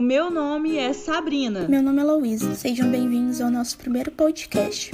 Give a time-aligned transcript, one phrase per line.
[0.00, 1.66] Meu nome é Sabrina.
[1.66, 2.54] Meu nome é Louise.
[2.54, 4.92] Sejam bem-vindos ao nosso primeiro podcast.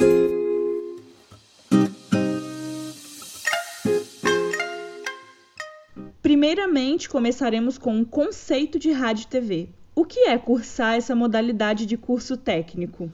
[6.23, 9.69] Primeiramente, começaremos com um conceito de rádio e TV.
[9.95, 13.13] O que é cursar essa modalidade de curso técnico?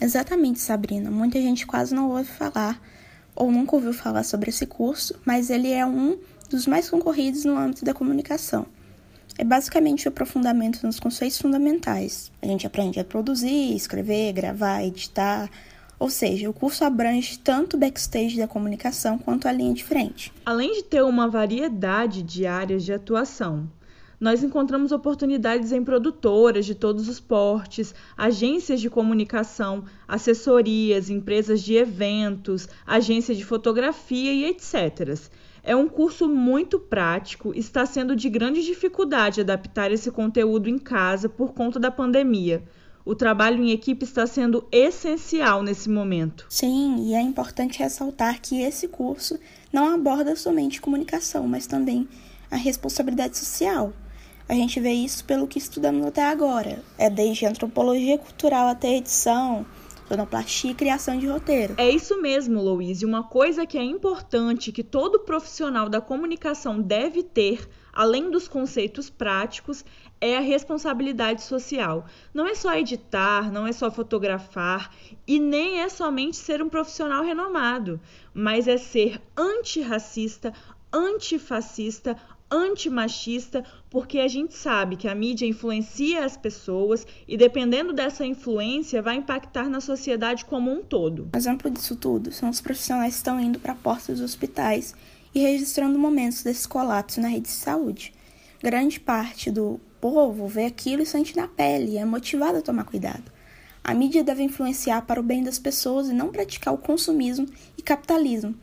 [0.00, 1.10] Exatamente, Sabrina.
[1.10, 2.80] Muita gente quase não ouve falar
[3.36, 6.18] ou nunca ouviu falar sobre esse curso, mas ele é um
[6.48, 8.66] dos mais concorridos no âmbito da comunicação.
[9.38, 12.30] É basicamente o aprofundamento nos conceitos fundamentais.
[12.42, 15.48] A gente aprende a produzir, escrever, gravar, editar.
[15.98, 20.32] Ou seja, o curso abrange tanto o backstage da comunicação quanto a linha de frente.
[20.44, 23.68] Além de ter uma variedade de áreas de atuação,
[24.20, 31.74] nós encontramos oportunidades em produtoras de todos os portes, agências de comunicação, assessorias, empresas de
[31.74, 35.18] eventos, agência de fotografia e etc.
[35.64, 41.28] É um curso muito prático, está sendo de grande dificuldade adaptar esse conteúdo em casa
[41.28, 42.64] por conta da pandemia.
[43.04, 46.46] O trabalho em equipe está sendo essencial nesse momento.
[46.48, 49.38] Sim, e é importante ressaltar que esse curso
[49.72, 52.08] não aborda somente comunicação, mas também
[52.50, 53.92] a responsabilidade social.
[54.48, 56.82] A gente vê isso pelo que estudamos até agora.
[56.98, 59.64] É desde antropologia cultural até edição,
[60.08, 61.74] sonoplastia e criação de roteiro.
[61.76, 63.04] É isso mesmo, Louise.
[63.04, 69.08] Uma coisa que é importante que todo profissional da comunicação deve ter, além dos conceitos
[69.08, 69.84] práticos,
[70.20, 72.06] é a responsabilidade social.
[72.32, 74.94] Não é só editar, não é só fotografar
[75.26, 78.00] e nem é somente ser um profissional renomado,
[78.32, 80.52] mas é ser antirracista,
[80.92, 82.16] antifascista,
[82.52, 89.00] antimachista, porque a gente sabe que a mídia influencia as pessoas e, dependendo dessa influência,
[89.00, 91.30] vai impactar na sociedade como um todo.
[91.34, 94.94] O exemplo disso tudo são os profissionais que estão indo para a porta dos hospitais
[95.34, 98.12] e registrando momentos desse colapso na rede de saúde.
[98.62, 102.84] Grande parte do povo vê aquilo e sente na pele e é motivado a tomar
[102.84, 103.32] cuidado.
[103.82, 107.82] A mídia deve influenciar para o bem das pessoas e não praticar o consumismo e
[107.82, 108.54] capitalismo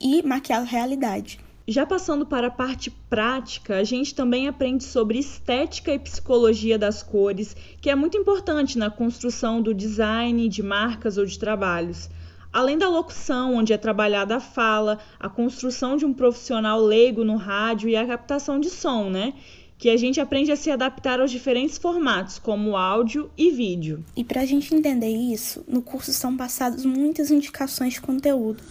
[0.00, 1.40] e maquiar a realidade.
[1.70, 7.02] Já passando para a parte prática, a gente também aprende sobre estética e psicologia das
[7.02, 12.08] cores, que é muito importante na construção do design de marcas ou de trabalhos.
[12.50, 17.36] Além da locução, onde é trabalhada a fala, a construção de um profissional leigo no
[17.36, 19.34] rádio e a captação de som, né?
[19.76, 24.02] Que a gente aprende a se adaptar aos diferentes formatos, como áudio e vídeo.
[24.16, 28.62] E para a gente entender isso, no curso são passadas muitas indicações de conteúdo.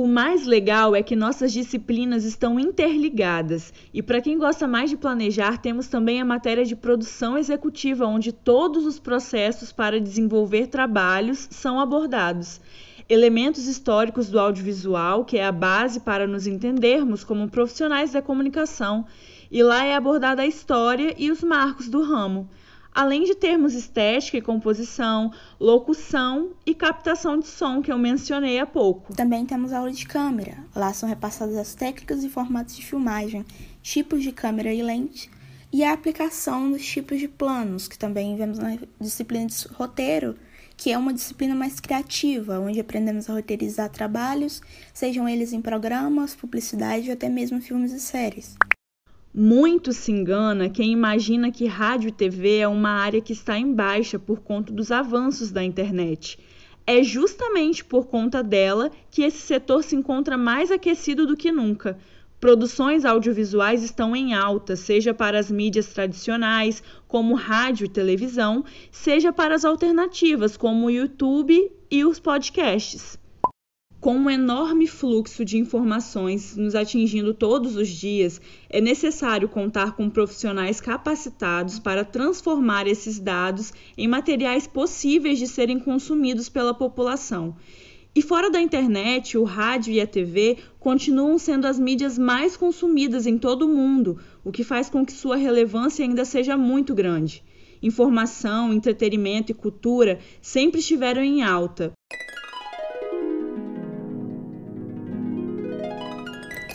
[0.00, 4.96] O mais legal é que nossas disciplinas estão interligadas, e para quem gosta mais de
[4.96, 11.46] planejar, temos também a matéria de produção executiva, onde todos os processos para desenvolver trabalhos
[11.50, 12.62] são abordados.
[13.10, 19.04] Elementos históricos do audiovisual, que é a base para nos entendermos como profissionais da comunicação,
[19.50, 22.48] e lá é abordada a história e os marcos do ramo
[22.94, 28.66] além de termos estética e composição, locução e captação de som que eu mencionei há
[28.66, 29.14] pouco.
[29.14, 30.64] Também temos aula de câmera.
[30.74, 33.44] Lá são repassadas as técnicas e formatos de filmagem,
[33.82, 35.30] tipos de câmera e lente
[35.72, 40.36] e a aplicação dos tipos de planos, que também vemos na disciplina de roteiro,
[40.76, 44.60] que é uma disciplina mais criativa, onde aprendemos a roteirizar trabalhos,
[44.92, 48.56] sejam eles em programas, publicidade ou até mesmo filmes e séries.
[49.32, 53.72] Muito se engana quem imagina que rádio e TV é uma área que está em
[53.72, 56.36] baixa por conta dos avanços da internet.
[56.84, 61.96] É justamente por conta dela que esse setor se encontra mais aquecido do que nunca.
[62.40, 69.32] Produções audiovisuais estão em alta, seja para as mídias tradicionais, como rádio e televisão, seja
[69.32, 73.19] para as alternativas, como o YouTube e os podcasts.
[74.00, 78.40] Com um enorme fluxo de informações nos atingindo todos os dias,
[78.70, 85.78] é necessário contar com profissionais capacitados para transformar esses dados em materiais possíveis de serem
[85.78, 87.54] consumidos pela população.
[88.14, 93.26] E fora da internet, o rádio e a TV continuam sendo as mídias mais consumidas
[93.26, 97.44] em todo o mundo, o que faz com que sua relevância ainda seja muito grande.
[97.82, 101.92] Informação, entretenimento e cultura sempre estiveram em alta,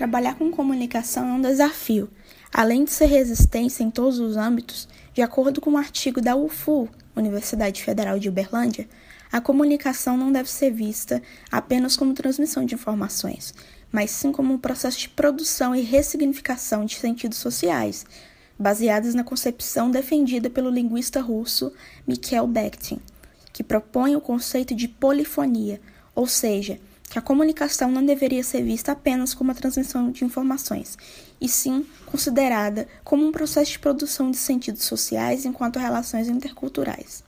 [0.05, 2.07] Trabalhar com comunicação é um desafio.
[2.53, 6.87] Além de ser resistência em todos os âmbitos, de acordo com um artigo da UFU,
[7.15, 8.87] Universidade Federal de Uberlândia,
[9.31, 13.51] a comunicação não deve ser vista apenas como transmissão de informações,
[13.91, 18.05] mas sim como um processo de produção e ressignificação de sentidos sociais,
[18.59, 21.73] baseados na concepção defendida pelo linguista russo
[22.07, 22.99] Mikhail Bakhtin,
[23.51, 25.81] que propõe o conceito de polifonia,
[26.13, 26.79] ou seja,
[27.15, 30.97] que a comunicação não deveria ser vista apenas como a transmissão de informações,
[31.39, 37.23] e sim considerada como um processo de produção de sentidos sociais enquanto relações interculturais.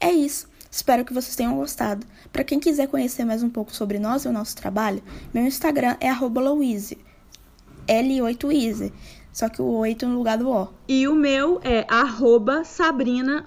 [0.00, 0.46] É isso.
[0.70, 2.06] Espero que vocês tenham gostado.
[2.32, 5.02] Para quem quiser conhecer mais um pouco sobre nós e o nosso trabalho,
[5.34, 6.96] meu Instagram é @louise,
[7.88, 8.92] L8easy,
[9.32, 10.68] só que o 8 no lugar do O.
[10.86, 13.44] E o meu é arroba Sabrina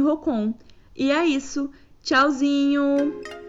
[0.00, 0.54] Rocon.
[0.94, 1.68] E é isso.
[2.00, 3.43] Tchauzinho!